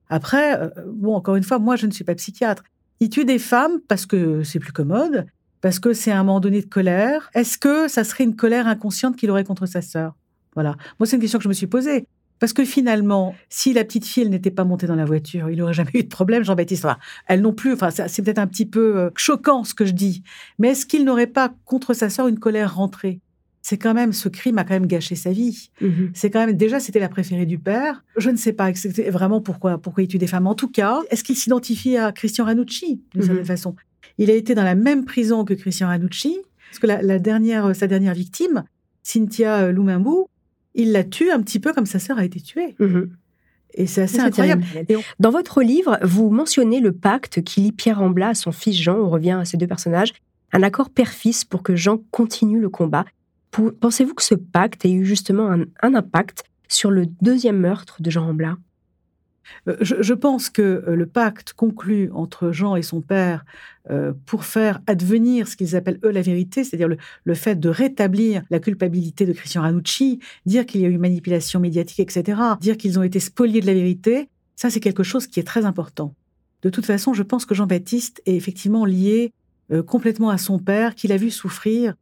Après, 0.09 0.59
bon, 0.91 1.15
encore 1.15 1.37
une 1.37 1.43
fois, 1.43 1.59
moi, 1.59 1.77
je 1.77 1.85
ne 1.85 1.93
suis 1.93 2.05
pas 2.05 2.15
psychiatre. 2.15 2.63
Il 3.01 3.11
tue 3.11 3.25
des 3.25 3.39
femmes 3.39 3.81
parce 3.89 4.07
que 4.07 4.43
c'est 4.43 4.59
plus 4.59 4.73
commode, 4.73 5.27
parce 5.61 5.79
que 5.79 5.93
c'est 5.93 6.13
un 6.13 6.23
moment 6.25 6.41
donné 6.41 6.61
de 6.61 6.67
colère. 6.67 7.31
Est-ce 7.35 7.59
que 7.59 7.89
ça 7.89 8.05
serait 8.05 8.25
une 8.25 8.37
colère 8.37 8.67
inconsciente 8.67 9.17
qu'il 9.17 9.31
aurait 9.31 9.45
contre 9.45 9.67
sa 9.67 9.83
sœur? 9.83 10.15
Voilà. 10.55 10.77
Moi, 10.99 11.07
c'est 11.07 11.17
une 11.17 11.23
question 11.23 11.39
que 11.39 11.45
je 11.45 11.49
me 11.49 11.55
suis 11.55 11.67
posée. 11.67 12.07
Parce 12.39 12.53
que 12.53 12.65
finalement, 12.65 13.35
si 13.49 13.73
la 13.73 13.85
petite 13.85 14.05
fille, 14.05 14.29
n'était 14.29 14.51
pas 14.51 14.65
montée 14.65 14.87
dans 14.87 14.95
la 14.95 15.05
voiture, 15.05 15.49
il 15.51 15.59
n'aurait 15.59 15.73
jamais 15.75 15.91
eu 15.95 16.05
de 16.05 16.09
problème, 16.09 16.45
Jean-Baptiste. 16.45 16.87
elle 17.27 17.41
non 17.41 17.53
plus. 17.53 17.73
Enfin, 17.73 17.91
c'est 17.91 18.23
peut-être 18.23 18.39
un 18.39 18.47
petit 18.47 18.67
peu 18.67 18.97
euh, 18.97 19.11
choquant 19.17 19.65
ce 19.65 19.75
que 19.75 19.85
je 19.85 19.93
dis. 19.93 20.23
Mais 20.59 20.69
est-ce 20.69 20.87
qu'il 20.87 21.05
n'aurait 21.05 21.27
pas 21.27 21.53
contre 21.65 21.95
sa 21.95 22.11
sœur 22.11 22.29
une 22.29 22.39
colère 22.39 22.77
rentrée? 22.77 23.21
C'est 23.69 23.79
quand 23.79 23.95
même, 23.95 24.13
ce 24.13 24.29
crime 24.29 24.59
a 24.59 24.65
quand 24.65 24.75
même 24.75 24.87
gâché 24.87 25.17
sa 25.17 25.33
vie. 25.33 25.71
Mhm. 25.81 26.13
C'est 26.15 26.31
quand 26.31 26.39
même, 26.39 26.53
déjà, 26.53 26.79
c'était 26.79 27.01
la 27.01 27.09
préférée 27.09 27.47
du 27.47 27.59
père. 27.59 28.05
Je 28.17 28.31
ne 28.31 28.37
sais 28.37 28.53
pas 28.53 28.71
vraiment 29.09 29.41
pourquoi, 29.41 29.79
pourquoi 29.79 30.05
il 30.05 30.07
tue 30.07 30.19
des 30.19 30.29
femmes. 30.29 30.47
En 30.47 30.55
tout 30.55 30.71
cas, 30.71 31.01
est-ce 31.11 31.25
qu'il 31.25 31.35
s'identifie 31.35 31.97
à 31.97 32.13
Christian 32.13 32.45
Ranucci, 32.45 33.03
d'une 33.13 33.23
certaine 33.23 33.41
mhm. 33.41 33.45
façon? 33.45 33.75
Il 34.19 34.31
a 34.31 34.35
été 34.35 34.55
dans 34.55 34.63
la 34.63 34.77
même 34.77 35.05
prison 35.05 35.45
que 35.45 35.53
Christian 35.53 35.89
Ranucci, 35.89 36.39
parce 36.71 36.79
que 36.79 36.87
la, 36.87 37.19
dernière, 37.19 37.75
sa 37.75 37.89
dernière 37.89 38.15
victime, 38.15 38.63
Cynthia 39.03 39.73
Lumumbu, 39.73 40.29
il 40.77 40.93
l'a 40.93 41.03
tuée 41.03 41.33
un 41.33 41.43
petit 41.43 41.59
peu 41.59 41.73
comme 41.73 41.87
sa 41.87 41.99
sœur 41.99 42.19
a 42.19 42.25
été 42.25 42.39
tuée. 42.39 42.77
Mhm. 42.79 43.11
Et 43.75 43.89
c'est 43.89 44.03
assez 44.03 44.21
incroyable. 44.21 44.63
Dans 45.19 45.31
votre 45.31 45.61
livre, 45.65 45.99
vous 46.03 46.31
mentionnez 46.31 46.79
le 46.79 46.93
pacte 46.93 47.43
qui 47.43 47.63
lie 47.63 47.73
Pierre 47.73 47.99
Rambla 47.99 48.29
à 48.29 48.35
son 48.35 48.53
fils 48.53 48.81
Jean, 48.81 48.97
on 48.97 49.11
revient 49.11 49.39
à 49.41 49.45
ces 49.45 49.57
deux 49.57 49.67
personnages, 49.67 50.13
un 50.53 50.63
accord 50.63 50.89
père-fils 50.89 51.45
pour 51.45 51.65
que 51.65 51.75
Jean 51.75 51.99
continue 52.13 52.61
le 52.61 52.69
combat. 52.69 53.05
Pensez-vous 53.81 54.15
que 54.15 54.23
ce 54.23 54.35
pacte 54.35 54.85
ait 54.85 54.93
eu 54.93 55.05
justement 55.05 55.51
un, 55.51 55.95
impact 55.95 56.45
sur 56.69 56.91
le 56.91 57.07
deuxième 57.07 57.59
meurtre 57.59 58.03
de 58.03 58.11
Jean 58.11 58.27
Rambla? 58.27 58.57
Euh, 59.69 59.77
je, 59.81 60.13
pense 60.13 60.51
que 60.51 60.85
euh, 60.89 60.97
le 60.97 61.07
pacte 61.07 61.53
conclu 61.53 62.11
entre 62.13 62.51
Jean 62.51 62.75
et 62.75 62.83
son 62.83 63.01
père 63.01 63.45
euh, 63.91 64.13
pour 64.27 64.45
faire 64.45 64.81
advenir 64.89 65.47
ce 65.47 65.57
qu'ils 65.57 65.77
appellent 65.77 66.01
eux 66.05 66.11
la 66.11 66.23
vérité, 66.23 66.65
c'est-à-dire 66.65 66.89
le, 66.89 67.35
fait 67.35 67.59
de 67.59 67.69
rétablir 67.69 68.43
la 68.51 68.59
culpabilité 68.59 69.25
de 69.25 69.33
Christian 69.33 69.63
Ranucci, 69.63 70.19
dire 70.47 70.67
qu'il 70.67 70.81
y 70.81 70.85
a 70.85 70.89
eu 70.89 70.99
manipulation 70.99 71.61
médiatique, 71.61 72.01
etc., 72.01 72.41
dire 72.61 72.77
qu'ils 72.77 72.99
ont 72.99 73.05
été 73.05 73.21
spoliés 73.21 73.61
de 73.61 73.67
la 73.67 73.75
vérité, 73.75 74.29
ça 74.57 74.69
c'est 74.69 74.81
quelque 74.81 75.05
chose 75.05 75.27
qui 75.27 75.39
est 75.39 75.45
très 75.45 75.65
important. 75.65 76.15
De 76.63 76.71
toute 76.71 76.87
façon, 76.87 77.15
je 77.15 77.23
pense 77.23 77.47
que 77.47 77.55
Jean-Baptiste 77.55 78.23
est 78.27 78.35
effectivement 78.35 78.85
lié 78.85 79.33
complètement 79.87 80.31
à 80.31 80.39
son 80.39 80.59
père, 80.59 80.95
qu'il 80.95 81.13
a 81.13 81.17
vu 81.17 81.31
souffrir, 81.31 81.95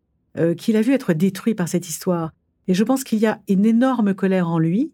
qu'il 0.56 0.76
a 0.76 0.82
vu 0.82 0.92
être 0.92 1.12
détruit 1.12 1.54
par 1.54 1.68
cette 1.68 1.88
histoire. 1.88 2.32
Et 2.66 2.74
je 2.74 2.84
pense 2.84 3.04
qu'il 3.04 3.18
y 3.18 3.26
a 3.26 3.40
une 3.48 3.64
énorme 3.66 4.14
colère 4.14 4.48
en 4.48 4.58
lui, 4.58 4.92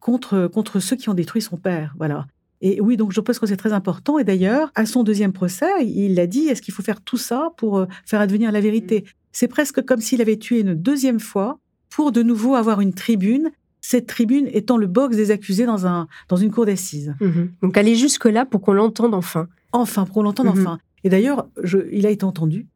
contre, 0.00 0.46
contre 0.46 0.80
ceux 0.80 0.96
qui 0.96 1.08
ont 1.08 1.14
détruit 1.14 1.42
son 1.42 1.56
père. 1.56 1.94
Voilà. 1.98 2.26
Et 2.60 2.80
oui, 2.80 2.96
donc 2.96 3.12
je 3.12 3.20
pense 3.20 3.38
que 3.38 3.46
c'est 3.46 3.56
très 3.56 3.72
important. 3.72 4.18
Et 4.18 4.24
d'ailleurs, 4.24 4.70
à 4.74 4.86
son 4.86 5.04
deuxième 5.04 5.32
procès, 5.32 5.66
il 5.84 6.18
a 6.18 6.26
dit 6.26 6.46
est-ce 6.48 6.62
qu'il 6.62 6.74
faut 6.74 6.82
faire 6.82 7.00
tout 7.00 7.16
ça 7.16 7.50
pour 7.56 7.78
euh, 7.78 7.86
faire 8.04 8.20
advenir 8.20 8.50
la 8.50 8.60
vérité? 8.60 9.00
Mm. 9.00 9.10
C'est 9.32 9.48
presque 9.48 9.84
comme 9.84 10.00
s'il 10.00 10.20
avait 10.20 10.36
tué 10.36 10.60
une 10.60 10.74
deuxième 10.74 11.20
fois 11.20 11.58
pour 11.90 12.12
de 12.12 12.22
nouveau 12.22 12.54
avoir 12.54 12.80
une 12.80 12.94
tribune. 12.94 13.50
Cette 13.80 14.06
tribune 14.06 14.48
étant 14.52 14.76
le 14.76 14.88
box 14.88 15.16
des 15.16 15.30
accusés 15.30 15.66
dans, 15.66 15.86
un, 15.86 16.08
dans 16.28 16.36
une 16.36 16.50
cour 16.50 16.66
d'assises. 16.66 17.14
Mm-hmm. 17.20 17.48
Donc 17.62 17.76
aller 17.76 17.94
jusque-là 17.94 18.44
pour 18.44 18.60
qu'on 18.60 18.72
l'entende 18.72 19.14
enfin. 19.14 19.46
Enfin, 19.72 20.04
pour 20.04 20.14
qu'on 20.14 20.22
l'entende 20.22 20.48
mm-hmm. 20.48 20.60
enfin. 20.60 20.78
Et 21.04 21.10
d'ailleurs, 21.10 21.46
il 21.92 22.06
a 22.06 22.10
été 22.10 22.24
entendu 22.24 22.66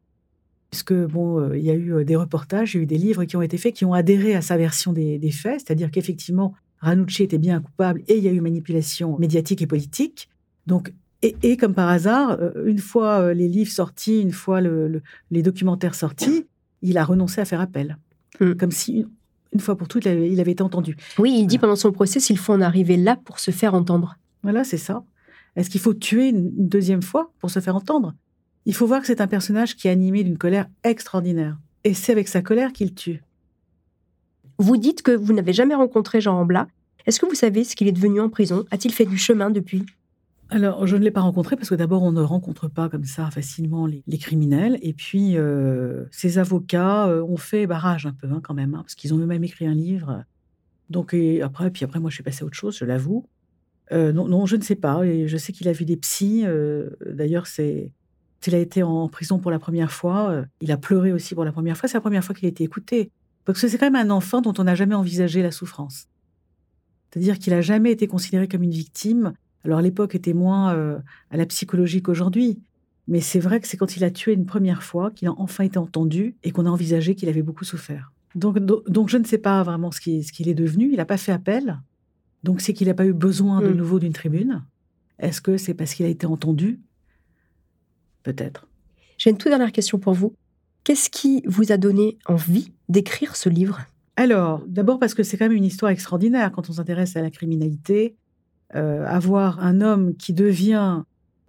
puisque 0.73 0.95
bon, 0.95 1.39
euh, 1.39 1.55
il 1.55 1.63
y 1.63 1.69
a 1.69 1.75
eu 1.75 1.93
euh, 1.93 2.03
des 2.03 2.15
reportages, 2.15 2.73
il 2.73 2.77
y 2.77 2.79
a 2.79 2.83
eu 2.83 2.87
des 2.87 2.97
livres 2.97 3.25
qui 3.25 3.37
ont 3.37 3.43
été 3.43 3.59
faits, 3.59 3.75
qui 3.75 3.85
ont 3.85 3.93
adhéré 3.93 4.33
à 4.33 4.41
sa 4.41 4.57
version 4.57 4.91
des 4.91 5.31
faits, 5.31 5.61
c'est-à-dire 5.63 5.91
qu'effectivement, 5.91 6.55
Ranucci 6.79 7.21
était 7.21 7.37
bien 7.37 7.61
coupable 7.61 8.01
et 8.07 8.17
il 8.17 8.23
y 8.23 8.27
a 8.27 8.31
eu 8.31 8.41
manipulation 8.41 9.19
médiatique 9.19 9.61
et 9.61 9.67
politique. 9.67 10.29
Donc, 10.65 10.91
et, 11.21 11.57
comme 11.57 11.75
par 11.75 11.89
hasard, 11.89 12.39
euh, 12.41 12.65
une 12.65 12.79
fois 12.79 13.35
les 13.35 13.47
livres 13.47 13.69
sortis, 13.69 14.19
une 14.19 14.31
fois 14.31 14.61
les 14.61 15.43
documentaires 15.43 15.93
sortis, 15.93 16.47
il 16.81 16.97
a 16.97 17.05
renoncé 17.05 17.39
à 17.39 17.45
faire 17.45 17.61
appel. 17.61 17.99
Hmm. 18.39 18.53
Comme 18.53 18.71
si, 18.71 19.05
une, 19.53 19.59
fois 19.59 19.77
pour 19.77 19.87
toutes, 19.87 20.05
il 20.05 20.39
avait, 20.39 20.51
été 20.53 20.63
entendu. 20.63 20.97
Oui, 21.19 21.37
il 21.39 21.45
dit 21.45 21.59
pendant 21.59 21.75
son 21.75 21.91
procès 21.91 22.19
s'il 22.19 22.39
faut 22.39 22.53
en 22.53 22.61
arriver 22.61 22.97
là 22.97 23.15
pour 23.15 23.37
se 23.37 23.51
faire 23.51 23.75
entendre. 23.75 24.17
Voilà, 24.41 24.63
c'est 24.63 24.77
ça. 24.77 25.03
Est-ce 25.55 25.69
qu'il 25.69 25.81
faut 25.81 25.93
tuer 25.93 26.29
une, 26.29 26.49
deuxième 26.67 27.03
fois 27.03 27.31
pour 27.39 27.51
se 27.51 27.59
faire 27.59 27.75
entendre? 27.75 28.15
Il 28.65 28.73
faut 28.73 28.87
voir 28.87 29.01
que 29.01 29.07
c'est 29.07 29.21
un 29.21 29.27
personnage 29.27 29.75
qui 29.75 29.87
est 29.87 29.91
animé 29.91 30.23
d'une 30.23 30.37
colère 30.37 30.67
extraordinaire. 30.83 31.57
Et 31.83 31.93
c'est 31.93 32.11
avec 32.11 32.27
sa 32.27 32.41
colère 32.41 32.71
qu'il 32.71 32.93
tue. 32.93 33.21
Vous 34.57 34.77
dites 34.77 35.01
que 35.01 35.11
vous 35.11 35.33
n'avez 35.33 35.53
jamais 35.53 35.75
rencontré 35.75 36.21
Jean 36.21 36.35
Rambla. 36.35 36.67
Est-ce 37.05 37.19
que 37.19 37.25
vous 37.25 37.35
savez 37.35 37.63
ce 37.63 37.75
qu'il 37.75 37.87
est 37.87 37.93
devenu 37.93 38.21
en 38.21 38.29
prison? 38.29 38.65
A-t-il 38.71 38.93
fait 38.93 39.05
du 39.05 39.17
chemin 39.17 39.49
depuis? 39.49 39.85
Alors, 40.49 40.85
je 40.85 40.95
ne 40.95 41.03
l'ai 41.03 41.11
pas 41.11 41.21
rencontré 41.21 41.55
parce 41.55 41.69
que 41.69 41.75
d'abord, 41.75 42.03
on 42.03 42.11
ne 42.11 42.21
rencontre 42.21 42.67
pas 42.67 42.87
comme 42.87 43.05
ça 43.05 43.31
facilement 43.31 43.87
les, 43.87 44.17
criminels. 44.17 44.77
Et 44.81 44.93
puis, 44.93 45.35
euh, 45.35 46.05
ces 46.11 46.37
avocats 46.37 47.07
euh, 47.07 47.23
ont 47.23 47.37
fait 47.37 47.65
barrage 47.65 48.05
un 48.05 48.13
peu 48.13 48.27
hein, 48.29 48.39
quand 48.41 48.53
même, 48.53 48.75
hein, 48.75 48.83
parce 48.83 48.95
qu'ils 48.95 49.13
ont 49.13 49.17
eux-mêmes 49.17 49.43
écrit 49.43 49.65
un 49.65 49.73
livre. 49.73 50.23
Donc, 50.89 51.13
et 51.13 51.41
après, 51.41 51.71
puis 51.71 51.83
après, 51.83 51.99
moi, 51.99 52.09
je 52.09 52.15
suis 52.15 52.23
passée 52.23 52.43
à 52.43 52.45
autre 52.45 52.55
chose, 52.55 52.77
je 52.77 52.85
l'avoue. 52.85 53.25
Euh, 53.91 54.13
non, 54.13 54.27
non, 54.27 54.45
je 54.45 54.55
ne 54.55 54.61
sais 54.61 54.75
pas. 54.75 55.03
Et 55.03 55.27
je 55.27 55.37
sais 55.37 55.53
qu'il 55.53 55.67
a 55.67 55.73
vu 55.73 55.85
des 55.85 55.97
psys. 55.97 56.45
D'ailleurs, 57.05 57.47
c'est 57.47 57.91
il 58.47 58.55
a 58.55 58.59
été 58.59 58.83
en 58.83 59.07
prison 59.07 59.39
pour 59.39 59.51
la 59.51 59.59
première 59.59 59.91
fois. 59.91 60.43
Il 60.61 60.71
a 60.71 60.77
pleuré 60.77 61.11
aussi 61.11 61.35
pour 61.35 61.45
la 61.45 61.51
première 61.51 61.77
fois. 61.77 61.87
C'est 61.89 61.97
la 61.97 62.01
première 62.01 62.23
fois 62.23 62.35
qu'il 62.35 62.45
a 62.45 62.49
été 62.49 62.63
écouté. 62.63 63.11
Parce 63.45 63.61
que 63.61 63.67
c'est 63.67 63.77
quand 63.77 63.89
même 63.91 64.07
un 64.07 64.09
enfant 64.09 64.41
dont 64.41 64.53
on 64.57 64.63
n'a 64.63 64.75
jamais 64.75 64.95
envisagé 64.95 65.41
la 65.41 65.51
souffrance. 65.51 66.07
C'est-à-dire 67.11 67.37
qu'il 67.37 67.53
n'a 67.53 67.61
jamais 67.61 67.91
été 67.91 68.07
considéré 68.07 68.47
comme 68.47 68.63
une 68.63 68.71
victime. 68.71 69.33
Alors 69.65 69.81
l'époque 69.81 70.15
était 70.15 70.33
moins 70.33 70.73
euh, 70.73 70.97
à 71.29 71.37
la 71.37 71.45
psychologie 71.45 72.01
qu'aujourd'hui. 72.01 72.59
Mais 73.07 73.21
c'est 73.21 73.39
vrai 73.39 73.59
que 73.59 73.67
c'est 73.67 73.77
quand 73.77 73.97
il 73.97 74.03
a 74.03 74.11
tué 74.11 74.33
une 74.33 74.45
première 74.45 74.81
fois 74.81 75.11
qu'il 75.11 75.27
a 75.27 75.33
enfin 75.37 75.65
été 75.65 75.77
entendu 75.77 76.35
et 76.43 76.51
qu'on 76.51 76.65
a 76.65 76.69
envisagé 76.69 77.15
qu'il 77.15 77.27
avait 77.27 77.41
beaucoup 77.41 77.65
souffert. 77.65 78.11
Donc, 78.35 78.57
donc 78.59 79.09
je 79.09 79.17
ne 79.17 79.25
sais 79.25 79.37
pas 79.37 79.61
vraiment 79.61 79.91
ce 79.91 79.99
qu'il 79.99 80.47
est 80.47 80.53
devenu. 80.53 80.89
Il 80.89 80.97
n'a 80.97 81.05
pas 81.05 81.17
fait 81.17 81.33
appel. 81.33 81.79
Donc 82.43 82.61
c'est 82.61 82.73
qu'il 82.73 82.87
n'a 82.87 82.93
pas 82.93 83.05
eu 83.05 83.13
besoin 83.13 83.61
de 83.61 83.69
mm. 83.69 83.75
nouveau 83.75 83.99
d'une 83.99 84.13
tribune. 84.13 84.63
Est-ce 85.19 85.41
que 85.41 85.57
c'est 85.57 85.73
parce 85.73 85.93
qu'il 85.93 86.05
a 86.05 86.09
été 86.09 86.25
entendu? 86.25 86.79
Peut-être. 88.23 88.67
J'ai 89.17 89.29
une 89.29 89.37
toute 89.37 89.49
dernière 89.49 89.71
question 89.71 89.99
pour 89.99 90.13
vous. 90.13 90.33
Qu'est-ce 90.83 91.09
qui 91.09 91.43
vous 91.45 91.71
a 91.71 91.77
donné 91.77 92.17
envie 92.25 92.71
d'écrire 92.89 93.35
ce 93.35 93.49
livre? 93.49 93.81
Alors, 94.15 94.61
d'abord 94.67 94.99
parce 94.99 95.13
que 95.13 95.23
c'est 95.23 95.37
quand 95.37 95.45
même 95.45 95.57
une 95.57 95.63
histoire 95.63 95.91
extraordinaire 95.91 96.51
quand 96.51 96.69
on 96.69 96.73
s'intéresse 96.73 97.15
à 97.15 97.21
la 97.21 97.31
criminalité. 97.31 98.15
Euh, 98.75 99.05
avoir 99.05 99.63
un 99.63 99.81
homme 99.81 100.15
qui 100.15 100.33
devient 100.33 101.03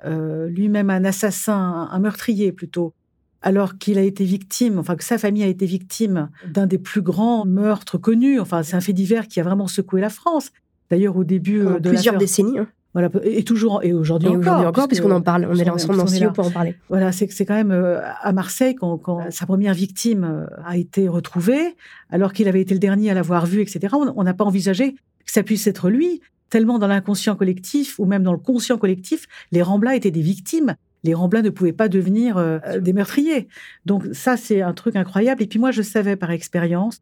euh, 0.04 0.46
lui-même 0.48 0.90
un 0.90 1.04
assassin, 1.04 1.88
un 1.90 1.98
meurtrier 1.98 2.52
plutôt, 2.52 2.92
alors 3.40 3.78
qu'il 3.78 3.98
a 3.98 4.02
été 4.02 4.24
victime, 4.24 4.78
enfin 4.78 4.96
que 4.96 5.04
sa 5.04 5.18
famille 5.18 5.42
a 5.42 5.46
été 5.46 5.66
victime 5.66 6.28
d'un 6.46 6.66
des 6.66 6.78
plus 6.78 7.02
grands 7.02 7.44
meurtres 7.44 7.98
connus. 7.98 8.40
Enfin, 8.40 8.62
c'est 8.62 8.76
un 8.76 8.80
fait 8.80 8.92
divers 8.92 9.28
qui 9.28 9.40
a 9.40 9.42
vraiment 9.42 9.66
secoué 9.66 10.00
la 10.00 10.10
France. 10.10 10.50
D'ailleurs, 10.90 11.16
au 11.16 11.24
début 11.24 11.60
euh, 11.60 11.78
de 11.78 11.90
plusieurs 11.90 12.18
décennies. 12.18 12.58
Hein. 12.58 12.68
Voilà, 12.94 13.10
et 13.24 13.42
toujours 13.42 13.82
et 13.82 13.92
aujourd'hui 13.92 14.28
encore, 14.28 14.60
encore 14.60 14.86
puisqu'on 14.86 15.10
en 15.10 15.20
parle, 15.20 15.48
on 15.50 15.56
est 15.56 15.64
là 15.64 15.74
ensemble 15.74 15.98
dans 15.98 16.32
pour 16.32 16.46
en 16.46 16.50
parler. 16.52 16.76
Voilà, 16.88 17.10
c'est 17.10 17.28
c'est 17.32 17.44
quand 17.44 17.56
même 17.56 17.72
euh, 17.72 18.00
à 18.22 18.32
Marseille 18.32 18.76
quand, 18.76 18.98
quand 18.98 19.32
sa 19.32 19.46
première 19.46 19.74
victime 19.74 20.22
euh, 20.22 20.46
a 20.64 20.76
été 20.76 21.08
retrouvée, 21.08 21.74
alors 22.10 22.32
qu'il 22.32 22.46
avait 22.46 22.60
été 22.60 22.72
le 22.72 22.78
dernier 22.78 23.10
à 23.10 23.14
l'avoir 23.14 23.46
vu, 23.46 23.60
etc. 23.62 23.96
On 24.14 24.22
n'a 24.22 24.32
pas 24.32 24.44
envisagé 24.44 24.92
que 24.92 24.98
ça 25.32 25.42
puisse 25.42 25.66
être 25.66 25.90
lui, 25.90 26.20
tellement 26.50 26.78
dans 26.78 26.86
l'inconscient 26.86 27.34
collectif 27.34 27.98
ou 27.98 28.04
même 28.04 28.22
dans 28.22 28.32
le 28.32 28.38
conscient 28.38 28.78
collectif, 28.78 29.26
les 29.50 29.62
Ramblats 29.62 29.96
étaient 29.96 30.12
des 30.12 30.22
victimes. 30.22 30.76
Les 31.02 31.14
Ramblats 31.14 31.42
ne 31.42 31.50
pouvaient 31.50 31.72
pas 31.72 31.88
devenir 31.88 32.36
euh, 32.36 32.60
des 32.78 32.92
meurtriers. 32.92 33.48
Donc 33.86 34.04
ça, 34.12 34.36
c'est 34.36 34.62
un 34.62 34.72
truc 34.72 34.94
incroyable. 34.94 35.42
Et 35.42 35.48
puis 35.48 35.58
moi, 35.58 35.72
je 35.72 35.82
savais 35.82 36.14
par 36.14 36.30
expérience 36.30 37.00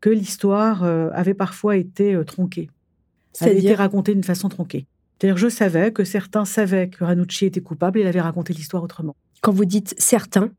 que 0.00 0.10
l'histoire 0.10 0.84
avait 0.84 1.34
parfois 1.34 1.76
été 1.76 2.20
tronquée. 2.26 2.70
Ça 3.32 3.46
avait 3.46 3.58
été 3.58 3.74
racontée 3.74 4.14
d'une 4.14 4.24
façon 4.24 4.48
tronquée. 4.48 4.86
C'est-à-dire, 5.22 5.36
je 5.36 5.48
savais 5.48 5.92
que 5.92 6.02
certains 6.02 6.44
savaient 6.44 6.88
que 6.88 7.04
Ranucci 7.04 7.46
était 7.46 7.60
coupable 7.60 8.00
et 8.00 8.02
il 8.02 8.08
avait 8.08 8.20
raconté 8.20 8.52
l'histoire 8.52 8.82
autrement. 8.82 9.14
Quand 9.40 9.52
vous 9.52 9.64
dites 9.64 9.94
certains? 9.96 10.50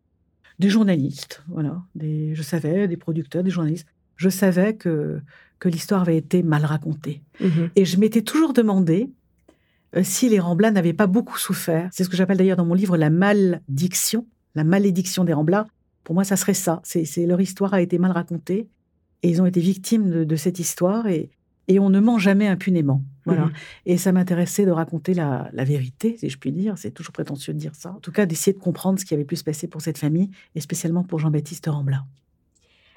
Des 0.57 0.69
journalistes, 0.69 1.43
voilà. 1.49 1.83
Des, 1.95 2.33
je 2.33 2.43
savais, 2.43 2.87
des 2.87 2.95
producteurs, 2.95 3.43
des 3.43 3.49
journalistes. 3.49 3.85
Je 4.15 4.29
savais 4.29 4.77
que, 4.77 5.19
que 5.59 5.67
l'histoire 5.67 6.03
avait 6.03 6.15
été 6.15 6.43
mal 6.43 6.63
racontée. 6.63 7.23
Mhm. 7.41 7.71
Et 7.75 7.83
je 7.83 7.97
m'étais 7.97 8.21
toujours 8.21 8.53
demandé 8.53 9.09
euh, 9.97 10.01
si 10.01 10.29
les 10.29 10.39
Ramblats 10.39 10.71
n'avaient 10.71 10.93
pas 10.93 11.07
beaucoup 11.07 11.37
souffert. 11.37 11.89
C'est 11.91 12.05
ce 12.05 12.09
que 12.09 12.15
j'appelle 12.15 12.37
d'ailleurs 12.37 12.55
dans 12.55 12.65
mon 12.65 12.73
livre 12.73 12.95
la 12.95 13.09
malédiction, 13.09 14.25
la 14.55 14.63
malédiction 14.63 15.25
des 15.25 15.33
Ramblats. 15.33 15.67
Pour 16.05 16.15
moi, 16.15 16.23
ça 16.23 16.37
serait 16.37 16.53
ça. 16.53 16.79
C'est, 16.85 17.25
leur 17.25 17.41
histoire 17.41 17.73
a 17.73 17.81
été 17.81 17.99
mal 17.99 18.11
racontée 18.11 18.69
et 19.23 19.29
ils 19.29 19.41
ont 19.41 19.45
été 19.45 19.59
victimes 19.59 20.09
de, 20.09 20.23
de 20.23 20.35
cette 20.37 20.59
histoire 20.59 21.07
et, 21.07 21.31
et 21.67 21.79
on 21.79 21.89
ne 21.89 21.99
ment 21.99 22.17
jamais 22.17 22.47
impunément. 22.47 23.03
Voilà. 23.25 23.45
Mhm. 23.45 23.51
Et 23.85 23.97
ça 23.97 24.11
m'intéressait 24.11 24.65
de 24.65 24.71
raconter 24.71 25.13
la, 25.13 25.49
vérité, 25.53 26.17
si 26.19 26.29
je 26.29 26.37
puis 26.37 26.51
dire. 26.51 26.77
C'est 26.77 26.91
toujours 26.91 27.13
prétentieux 27.13 27.53
de 27.53 27.59
dire 27.59 27.75
ça. 27.75 27.91
En 27.91 27.99
tout 27.99 28.11
cas, 28.11 28.25
d'essayer 28.25 28.53
de 28.53 28.61
comprendre 28.61 28.99
ce 28.99 29.05
qui 29.05 29.13
avait 29.13 29.25
pu 29.25 29.35
se 29.35 29.43
passer 29.43 29.67
pour 29.67 29.81
cette 29.81 29.97
famille, 29.97 30.29
et 30.55 30.61
spécialement 30.61 31.03
pour 31.03 31.19
Jean-Baptiste 31.19 31.67
Rambla. 31.67 32.05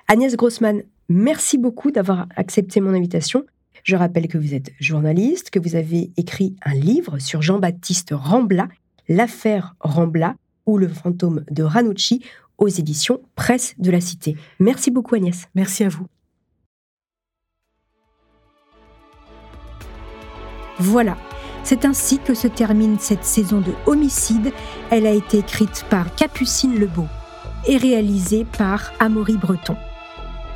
Agnès 0.08 0.36
Grossman, 0.36 0.82
merci 1.08 1.58
beaucoup 1.58 1.90
d'avoir 1.90 2.26
accepté 2.36 2.80
mon 2.80 2.94
invitation. 2.94 3.44
Je 3.82 3.96
rappelle 3.96 4.28
que 4.28 4.38
vous 4.38 4.54
êtes 4.54 4.72
journaliste, 4.80 5.50
que 5.50 5.58
vous 5.58 5.76
avez 5.76 6.10
écrit 6.16 6.56
un 6.64 6.74
livre 6.74 7.18
sur 7.18 7.42
Jean-Baptiste 7.42 8.10
Rambla, 8.12 8.68
L'affaire 9.08 9.76
Rambla 9.78 10.34
ou 10.66 10.78
le 10.78 10.88
fantôme 10.88 11.44
de 11.50 11.62
Ranucci 11.62 12.24
aux 12.58 12.68
éditions 12.68 13.20
Presse 13.36 13.74
de 13.78 13.90
la 13.90 14.00
Cité. 14.00 14.36
Merci 14.58 14.90
beaucoup 14.90 15.14
Agnès. 15.14 15.46
Merci 15.54 15.84
à 15.84 15.88
vous. 15.88 16.06
Voilà, 20.78 21.16
c'est 21.62 21.84
ainsi 21.84 22.18
que 22.18 22.34
se 22.34 22.48
termine 22.48 22.98
cette 22.98 23.24
saison 23.24 23.60
de 23.60 23.72
Homicide. 23.86 24.52
Elle 24.90 25.06
a 25.06 25.12
été 25.12 25.38
écrite 25.38 25.84
par 25.88 26.14
Capucine 26.14 26.78
Lebeau 26.78 27.06
et 27.66 27.76
réalisée 27.76 28.46
par 28.58 28.92
Amaury 29.00 29.36
Breton. 29.36 29.76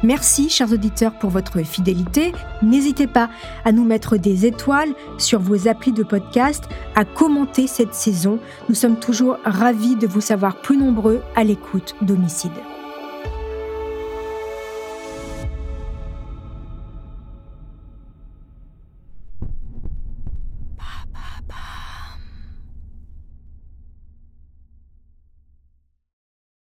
Merci, 0.02 0.48
chers 0.48 0.72
auditeurs, 0.72 1.12
pour 1.12 1.28
votre 1.28 1.60
fidélité. 1.60 2.32
N'hésitez 2.62 3.06
pas 3.06 3.28
à 3.64 3.72
nous 3.72 3.84
mettre 3.84 4.16
des 4.16 4.46
étoiles 4.46 4.94
sur 5.18 5.40
vos 5.40 5.68
applis 5.68 5.92
de 5.92 6.02
podcast, 6.02 6.64
à 6.94 7.04
commenter 7.04 7.66
cette 7.66 7.94
saison. 7.94 8.38
Nous 8.68 8.74
sommes 8.74 8.98
toujours 8.98 9.36
ravis 9.44 9.96
de 9.96 10.06
vous 10.06 10.22
savoir 10.22 10.56
plus 10.62 10.78
nombreux 10.78 11.20
à 11.36 11.44
l'écoute 11.44 11.94
d'Homicide. 12.00 12.52